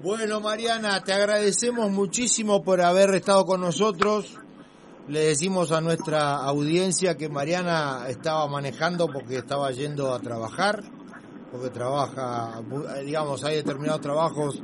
Bueno, 0.00 0.38
Mariana, 0.40 1.02
te 1.02 1.12
agradecemos 1.12 1.90
muchísimo 1.90 2.62
por 2.62 2.80
haber 2.80 3.12
estado 3.16 3.44
con 3.44 3.60
nosotros. 3.60 4.38
Le 5.08 5.24
decimos 5.24 5.72
a 5.72 5.80
nuestra 5.80 6.36
audiencia 6.36 7.16
que 7.16 7.28
Mariana 7.28 8.04
estaba 8.08 8.46
manejando 8.46 9.08
porque 9.08 9.38
estaba 9.38 9.72
yendo 9.72 10.14
a 10.14 10.20
trabajar, 10.20 10.84
porque 11.50 11.70
trabaja, 11.70 12.62
digamos, 13.04 13.42
hay 13.42 13.56
determinados 13.56 14.00
trabajos 14.00 14.62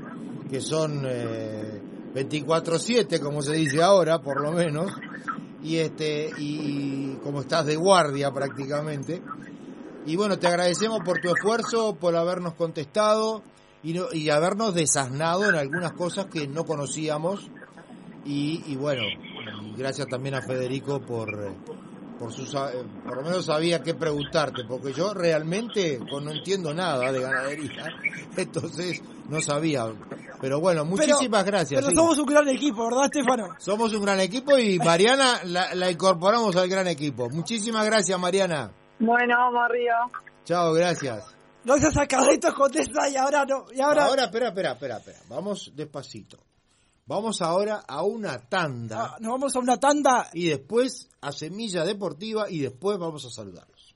que 0.48 0.60
son 0.60 1.02
eh, 1.04 1.82
24/7, 2.14 3.18
como 3.18 3.42
se 3.42 3.54
dice 3.54 3.82
ahora, 3.82 4.22
por 4.22 4.40
lo 4.40 4.52
menos, 4.52 4.92
y 5.64 5.78
este 5.78 6.30
y 6.38 7.18
como 7.24 7.40
estás 7.40 7.66
de 7.66 7.74
guardia 7.74 8.30
prácticamente. 8.30 9.20
Y 10.06 10.14
bueno, 10.14 10.38
te 10.38 10.46
agradecemos 10.46 11.00
por 11.04 11.20
tu 11.20 11.34
esfuerzo, 11.34 11.96
por 11.96 12.14
habernos 12.14 12.54
contestado 12.54 13.42
y, 13.84 13.92
no, 13.92 14.06
y 14.12 14.30
habernos 14.30 14.74
desasnado 14.74 15.48
en 15.48 15.54
algunas 15.54 15.92
cosas 15.92 16.26
que 16.26 16.48
no 16.48 16.64
conocíamos. 16.64 17.50
Y, 18.24 18.62
y 18.66 18.76
bueno, 18.76 19.02
y 19.04 19.76
gracias 19.76 20.08
también 20.08 20.34
a 20.34 20.40
Federico 20.40 21.00
por, 21.00 21.54
por 22.18 22.32
sus, 22.32 22.54
eh, 22.54 22.84
por 23.04 23.16
lo 23.18 23.22
menos 23.22 23.44
sabía 23.44 23.82
qué 23.82 23.94
preguntarte, 23.94 24.64
porque 24.66 24.94
yo 24.94 25.12
realmente 25.12 26.00
no 26.00 26.30
entiendo 26.30 26.72
nada 26.72 27.12
de 27.12 27.20
ganadería, 27.20 27.84
entonces 28.36 29.02
no 29.28 29.40
sabía. 29.42 29.86
Pero 30.40 30.60
bueno, 30.60 30.84
muchísimas 30.86 31.44
pero, 31.44 31.56
gracias. 31.56 31.80
Pero 31.80 31.90
sí. 31.90 31.96
somos 31.96 32.18
un 32.18 32.26
gran 32.26 32.48
equipo, 32.48 32.84
¿verdad, 32.86 33.04
Estefano? 33.04 33.48
Somos 33.58 33.92
un 33.92 34.02
gran 34.02 34.20
equipo 34.20 34.58
y 34.58 34.78
Mariana 34.84 35.40
la, 35.44 35.74
la 35.74 35.90
incorporamos 35.90 36.56
al 36.56 36.68
gran 36.68 36.86
equipo. 36.86 37.28
Muchísimas 37.28 37.84
gracias, 37.84 38.18
Mariana. 38.18 38.70
Bueno, 38.98 39.36
vamos 39.36 39.62
arriba. 39.64 40.06
Chao, 40.44 40.72
gracias. 40.72 41.34
Gracias 41.64 41.96
a 41.96 42.06
Carlitos 42.06 42.54
contesta 42.54 43.08
y 43.08 43.16
ahora 43.16 43.44
no. 43.46 43.66
Y 43.72 43.80
ahora... 43.80 44.04
ahora, 44.04 44.24
espera, 44.24 44.48
espera, 44.48 44.72
espera, 44.72 44.96
espera. 44.98 45.18
Vamos 45.28 45.72
despacito. 45.74 46.38
Vamos 47.06 47.42
ahora 47.42 47.84
a 47.86 48.02
una 48.02 48.38
tanda. 48.38 49.14
Ah, 49.14 49.16
nos 49.20 49.32
vamos 49.32 49.56
a 49.56 49.58
una 49.58 49.78
tanda. 49.78 50.30
Y 50.32 50.48
después 50.48 51.08
a 51.20 51.32
Semilla 51.32 51.84
Deportiva 51.84 52.50
y 52.50 52.60
después 52.60 52.98
vamos 52.98 53.24
a 53.24 53.30
saludarlos. 53.30 53.94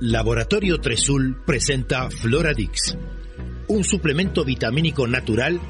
Laboratorio 0.00 0.80
Tresul 0.80 1.42
presenta 1.44 2.10
Floradix, 2.10 2.96
un 3.68 3.84
suplemento 3.84 4.44
vitamínico 4.44 5.06
natural 5.06 5.60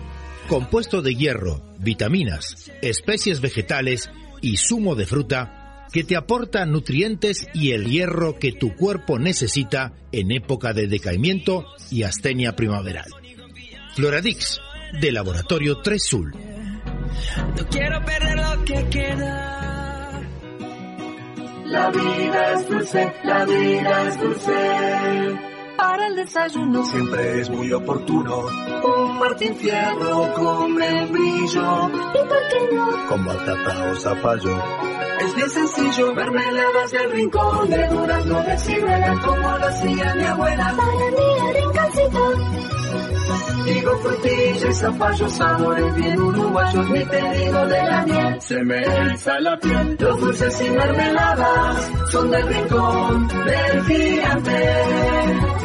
compuesto 0.49 1.03
de 1.03 1.15
hierro, 1.15 1.63
vitaminas, 1.79 2.71
especies 2.81 3.41
vegetales 3.41 4.09
y 4.41 4.57
zumo 4.57 4.95
de 4.95 5.07
fruta 5.07 5.60
que 5.93 6.05
te 6.05 6.17
aporta 6.17 6.65
nutrientes 6.67 7.49
y 7.55 7.73
el 7.73 7.87
hierro 7.87 8.39
que 8.39 8.53
tu 8.53 8.75
cuerpo 8.75 9.19
necesita 9.19 9.93
en 10.13 10.31
época 10.31 10.73
de 10.73 10.87
decaimiento 10.87 11.67
y 11.91 12.05
astenia 12.05 12.55
primaveral. 12.55 13.11
Floradix, 13.95 14.61
de 15.01 15.13
Laboratorio 15.13 15.79
Tresul. 15.83 16.33
No 16.33 17.69
quiero 17.69 18.05
perder 18.05 18.37
lo 18.37 18.65
que 18.65 18.89
queda. 18.89 20.21
La 21.67 21.91
vida 21.91 22.53
es 22.55 22.69
dulce, 22.69 23.13
la 23.25 23.45
vida 23.45 24.09
es 24.09 24.21
dulce. 24.21 25.41
Para 25.77 26.07
el 26.09 26.17
desayuno 26.17 26.85
siempre 26.85 27.41
es 27.41 27.51
muy 27.51 27.73
oportuno. 27.73 28.47
Martín 29.21 29.55
Fierro 29.55 30.33
con 30.33 30.75
membrillo. 30.77 31.91
¿Y 31.91 32.27
por 32.27 32.39
qué 32.49 32.75
no? 32.75 33.07
Con 33.07 33.25
batata 33.27 33.91
o 33.93 33.97
zapallo. 33.97 34.63
Es 35.21 35.35
bien 35.35 35.51
sencillo, 35.51 36.15
mermeladas 36.15 36.91
del 36.91 37.13
rincón 37.13 37.69
de 37.69 37.87
durazno 37.89 38.43
de 38.43 38.59
ciruela 38.59 39.21
como 39.23 39.59
lo 39.59 39.67
hacía 39.67 40.15
mi 40.15 40.25
abuela. 40.25 40.75
Para 40.75 40.93
mi 40.95 41.53
rinconcito. 41.53 42.33
Digo 43.67 43.99
frutilla 43.99 44.69
y 44.71 44.75
zapallo, 44.75 45.29
sabores 45.29 45.95
bien 45.97 46.19
uruguayos, 46.19 46.89
mi 46.89 47.05
pedido 47.05 47.67
de 47.67 47.83
la 47.85 48.07
miel. 48.07 48.41
Se 48.41 48.65
me 48.65 48.83
eriza 48.83 49.39
la 49.41 49.59
piel, 49.59 49.97
los 50.01 50.19
dulces 50.19 50.61
y 50.63 50.71
mermeladas 50.71 51.91
son 52.11 52.31
del 52.31 52.49
rincón 52.49 53.29
del 53.29 53.85
gigante. 53.85 55.60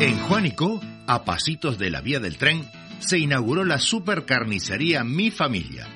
En 0.00 0.18
Juanico, 0.18 0.80
a 1.06 1.24
pasitos 1.26 1.76
de 1.76 1.90
la 1.90 2.00
vía 2.00 2.20
del 2.20 2.38
tren, 2.38 2.66
se 3.00 3.18
inauguró 3.18 3.66
la 3.66 3.78
supercarnicería 3.78 5.04
Mi 5.04 5.30
Familia, 5.30 5.86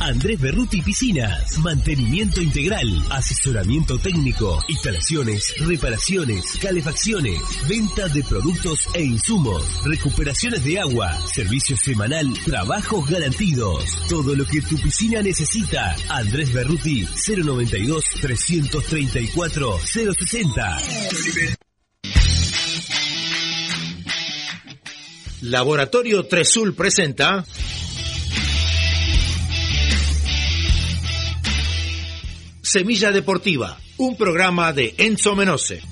Andrés 0.02 0.40
Berruti 0.40 0.82
Piscinas, 0.82 1.58
mantenimiento 1.58 2.42
integral, 2.42 2.88
asesoramiento 3.10 3.96
técnico, 4.00 4.58
instalaciones, 4.68 5.54
reparaciones, 5.60 6.44
calefacciones, 6.60 7.40
venta 7.68 8.08
de 8.08 8.24
productos 8.24 8.80
e 8.94 9.04
insumos, 9.04 9.62
recuperaciones 9.84 10.64
de 10.64 10.80
agua, 10.80 11.16
servicio 11.32 11.76
semanal, 11.76 12.26
trabajos 12.44 13.08
garantidos, 13.08 13.84
todo 14.08 14.34
lo 14.34 14.44
que 14.44 14.60
tu 14.62 14.76
piscina 14.76 15.22
necesita. 15.22 15.94
Andrés 16.08 16.52
Berruti 16.52 17.06
092 17.28 18.04
334 18.20 19.78
060. 19.78 20.78
Laboratorio 25.42 26.24
Tresul 26.26 26.74
presenta 26.74 27.44
Semilla 32.72 33.12
Deportiva, 33.12 33.76
un 33.98 34.16
programa 34.16 34.72
de 34.72 34.94
Enzo 34.96 35.36
Menose. 35.36 35.82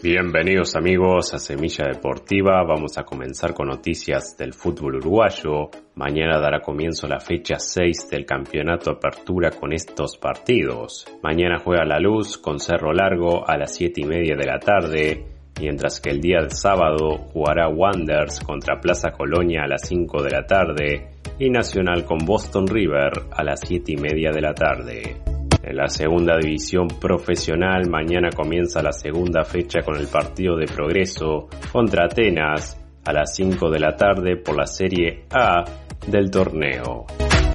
Bienvenidos 0.00 0.76
amigos 0.76 1.34
a 1.34 1.40
Semilla 1.40 1.86
Deportiva. 1.92 2.62
Vamos 2.62 2.98
a 2.98 3.02
comenzar 3.02 3.52
con 3.52 3.66
noticias 3.66 4.36
del 4.38 4.52
fútbol 4.52 4.94
uruguayo. 4.98 5.70
Mañana 5.96 6.38
dará 6.38 6.60
comienzo 6.60 7.08
la 7.08 7.18
fecha 7.18 7.58
6 7.58 8.10
del 8.10 8.24
campeonato 8.26 8.92
Apertura 8.92 9.50
con 9.50 9.72
estos 9.72 10.16
partidos. 10.18 11.04
Mañana 11.20 11.58
juega 11.58 11.84
La 11.84 11.98
Luz 11.98 12.38
con 12.38 12.60
Cerro 12.60 12.92
Largo 12.92 13.44
a 13.44 13.58
las 13.58 13.74
7 13.74 14.02
y 14.02 14.04
media 14.04 14.36
de 14.36 14.46
la 14.46 14.60
tarde, 14.60 15.32
mientras 15.60 16.00
que 16.00 16.10
el 16.10 16.20
día 16.20 16.40
del 16.40 16.52
sábado 16.52 17.18
jugará 17.32 17.68
Wonders 17.68 18.40
contra 18.40 18.80
Plaza 18.80 19.10
Colonia 19.10 19.62
a 19.64 19.68
las 19.68 19.86
5 19.88 20.22
de 20.22 20.30
la 20.30 20.46
tarde 20.46 21.10
y 21.38 21.50
Nacional 21.50 22.04
con 22.04 22.18
Boston 22.18 22.66
River 22.66 23.12
a 23.30 23.44
las 23.44 23.60
7 23.60 23.92
y 23.92 23.96
media 23.96 24.30
de 24.30 24.40
la 24.40 24.54
tarde. 24.54 25.16
En 25.62 25.76
la 25.76 25.88
segunda 25.88 26.36
división 26.38 26.88
profesional 26.88 27.88
mañana 27.88 28.30
comienza 28.34 28.82
la 28.82 28.92
segunda 28.92 29.44
fecha 29.44 29.80
con 29.84 29.96
el 29.96 30.08
partido 30.08 30.56
de 30.56 30.66
progreso 30.66 31.48
contra 31.70 32.06
Atenas 32.06 32.78
a 33.04 33.12
las 33.12 33.34
5 33.34 33.70
de 33.70 33.80
la 33.80 33.96
tarde 33.96 34.36
por 34.36 34.56
la 34.56 34.66
Serie 34.66 35.24
A 35.30 35.64
del 36.06 36.30
torneo. 36.30 37.06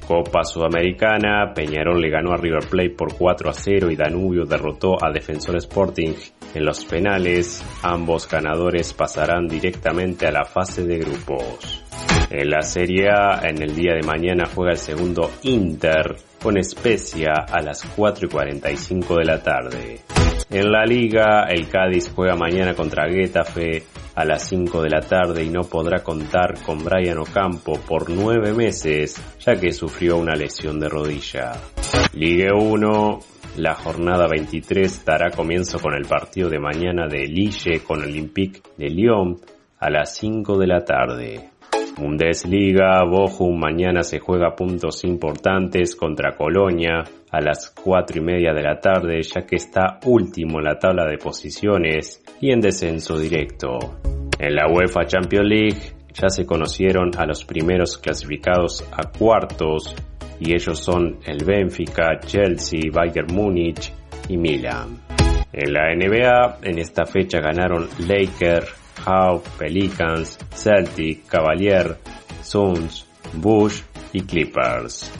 Copa 0.08 0.42
Sudamericana, 0.42 1.52
Peñarol 1.54 2.00
le 2.00 2.08
ganó 2.08 2.32
a 2.32 2.38
River 2.38 2.66
Plate 2.70 2.94
por 2.96 3.14
4 3.14 3.50
a 3.50 3.52
0 3.52 3.90
y 3.90 3.94
Danubio 3.94 4.46
derrotó 4.46 4.96
a 5.04 5.12
Defensor 5.12 5.56
Sporting 5.56 6.14
en 6.54 6.64
los 6.64 6.82
penales. 6.86 7.62
Ambos 7.82 8.26
ganadores 8.26 8.94
pasarán 8.94 9.46
directamente 9.46 10.26
a 10.26 10.32
la 10.32 10.46
fase 10.46 10.86
de 10.86 11.00
grupos. 11.00 11.84
En 12.30 12.50
la 12.50 12.60
Serie 12.60 13.08
A, 13.08 13.40
en 13.48 13.62
el 13.62 13.74
día 13.74 13.94
de 13.94 14.06
mañana 14.06 14.44
juega 14.54 14.72
el 14.72 14.78
segundo 14.78 15.30
Inter 15.44 16.16
con 16.42 16.58
Especia 16.58 17.32
a 17.50 17.62
las 17.62 17.84
4 17.96 18.26
y 18.26 18.30
45 18.30 19.16
de 19.16 19.24
la 19.24 19.42
tarde. 19.42 20.00
En 20.50 20.70
la 20.70 20.84
liga, 20.84 21.44
el 21.48 21.68
Cádiz 21.68 22.12
juega 22.14 22.36
mañana 22.36 22.74
contra 22.74 23.08
Getafe 23.08 23.84
a 24.14 24.24
las 24.24 24.48
5 24.48 24.82
de 24.82 24.90
la 24.90 25.00
tarde 25.00 25.42
y 25.44 25.48
no 25.48 25.62
podrá 25.62 26.02
contar 26.02 26.60
con 26.62 26.84
Brian 26.84 27.18
Ocampo 27.18 27.78
por 27.80 28.10
9 28.10 28.52
meses, 28.52 29.22
ya 29.40 29.58
que 29.58 29.72
sufrió 29.72 30.16
una 30.16 30.34
lesión 30.34 30.78
de 30.78 30.88
rodilla. 30.88 31.52
Ligue 32.14 32.48
1, 32.52 33.18
la 33.56 33.74
jornada 33.74 34.26
23 34.28 35.04
dará 35.04 35.30
comienzo 35.30 35.78
con 35.78 35.94
el 35.94 36.06
partido 36.06 36.48
de 36.48 36.58
mañana 36.58 37.06
de 37.08 37.26
Lille 37.26 37.80
con 37.80 38.02
Olympique 38.02 38.60
de 38.76 38.88
Lyon 38.90 39.40
a 39.80 39.90
las 39.90 40.16
5 40.16 40.58
de 40.58 40.66
la 40.66 40.84
tarde. 40.84 41.57
Bundesliga, 41.98 43.04
Bochum 43.04 43.58
mañana 43.58 44.02
se 44.02 44.18
juega 44.18 44.54
puntos 44.54 45.04
importantes 45.04 45.96
contra 45.96 46.36
Colonia 46.36 47.04
a 47.30 47.40
las 47.40 47.70
4 47.70 48.20
y 48.20 48.24
media 48.24 48.52
de 48.52 48.62
la 48.62 48.80
tarde 48.80 49.20
ya 49.22 49.44
que 49.44 49.56
está 49.56 49.98
último 50.04 50.58
en 50.58 50.64
la 50.64 50.78
tabla 50.78 51.06
de 51.06 51.18
posiciones 51.18 52.24
y 52.40 52.52
en 52.52 52.60
descenso 52.60 53.18
directo. 53.18 53.78
En 54.38 54.54
la 54.54 54.68
UEFA 54.68 55.06
Champions 55.06 55.46
League 55.46 55.92
ya 56.14 56.28
se 56.28 56.46
conocieron 56.46 57.10
a 57.18 57.26
los 57.26 57.44
primeros 57.44 57.98
clasificados 57.98 58.88
a 58.92 59.10
cuartos 59.10 59.94
y 60.40 60.54
ellos 60.54 60.78
son 60.78 61.18
el 61.26 61.44
Benfica, 61.44 62.18
Chelsea, 62.20 62.80
Bayern 62.92 63.34
Múnich 63.34 63.92
y 64.28 64.36
Milan. 64.36 65.00
En 65.52 65.72
la 65.72 65.94
NBA 65.94 66.58
en 66.62 66.78
esta 66.78 67.04
fecha 67.04 67.40
ganaron 67.40 67.88
Lakers, 68.06 68.72
Hawk, 69.04 69.42
Pelicans, 69.58 70.38
Celtic, 70.54 71.26
Cavalier, 71.26 71.98
Suns, 72.42 73.06
Bush 73.34 73.82
y 74.12 74.22
Clippers. 74.22 75.12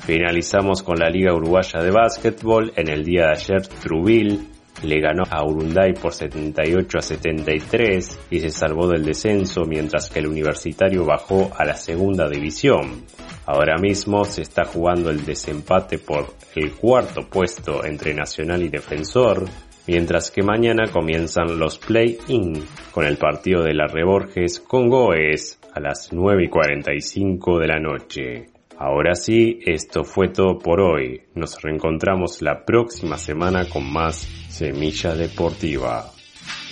Finalizamos 0.00 0.82
con 0.82 0.98
la 0.98 1.08
Liga 1.08 1.34
Uruguaya 1.34 1.80
de 1.80 1.90
Básquetbol. 1.90 2.72
En 2.76 2.88
el 2.88 3.04
día 3.04 3.26
de 3.26 3.32
ayer, 3.32 3.66
Trubil 3.66 4.48
le 4.82 5.00
ganó 5.00 5.24
a 5.28 5.44
Urunday 5.44 5.94
por 5.94 6.12
78 6.12 6.98
a 6.98 7.02
73 7.02 8.18
y 8.30 8.40
se 8.40 8.50
salvó 8.50 8.86
del 8.88 9.04
descenso 9.04 9.64
mientras 9.64 10.10
que 10.10 10.18
el 10.18 10.26
universitario 10.26 11.04
bajó 11.04 11.50
a 11.56 11.64
la 11.64 11.74
segunda 11.74 12.28
división. 12.28 13.04
Ahora 13.46 13.76
mismo 13.80 14.24
se 14.24 14.42
está 14.42 14.64
jugando 14.64 15.10
el 15.10 15.24
desempate 15.24 15.98
por 15.98 16.34
el 16.54 16.72
cuarto 16.72 17.28
puesto 17.28 17.84
entre 17.84 18.12
Nacional 18.14 18.62
y 18.62 18.68
Defensor, 18.68 19.44
mientras 19.86 20.30
que 20.30 20.42
mañana 20.42 20.90
comienzan 20.92 21.58
los 21.58 21.78
play-in 21.78 22.64
con 22.92 23.06
el 23.06 23.16
partido 23.16 23.62
de 23.62 23.74
la 23.74 23.86
Reborges 23.86 24.60
con 24.60 24.88
Goes 24.88 25.58
a 25.72 25.80
las 25.80 26.12
9 26.12 26.44
y 26.44 26.48
45 26.48 27.58
de 27.58 27.66
la 27.66 27.78
noche. 27.78 28.46
Ahora 28.78 29.14
sí, 29.14 29.58
esto 29.64 30.04
fue 30.04 30.28
todo 30.28 30.58
por 30.58 30.80
hoy. 30.80 31.22
Nos 31.34 31.60
reencontramos 31.62 32.42
la 32.42 32.64
próxima 32.64 33.16
semana 33.16 33.66
con 33.68 33.90
más 33.90 34.28
Semilla 34.50 35.14
Deportiva. 35.14 36.12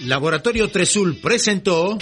Laboratorio 0.06 0.68
Tresul 0.68 1.18
presentó 1.20 1.96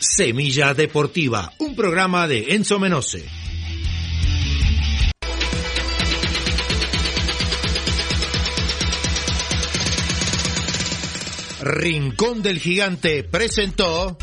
Semilla 0.00 0.74
Deportiva, 0.74 1.52
un 1.58 1.74
programa 1.74 2.28
de 2.28 2.54
Enzo 2.54 2.78
Menose. 2.78 3.41
Rincón 11.62 12.42
del 12.42 12.58
Gigante 12.58 13.22
presentó 13.22 14.18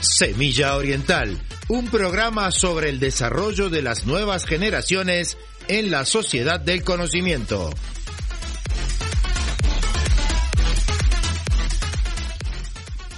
Semilla 0.00 0.76
Oriental, 0.76 1.38
un 1.68 1.88
programa 1.88 2.50
sobre 2.50 2.88
el 2.88 2.98
desarrollo 2.98 3.68
de 3.68 3.82
las 3.82 4.06
nuevas 4.06 4.46
generaciones 4.46 5.36
en 5.68 5.90
la 5.90 6.06
sociedad 6.06 6.58
del 6.58 6.82
conocimiento. 6.82 7.68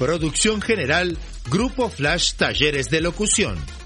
Producción 0.01 0.61
general, 0.61 1.17
Grupo 1.49 1.89
Flash 1.89 2.33
Talleres 2.35 2.91
de 2.91 3.01
Locución. 3.03 3.82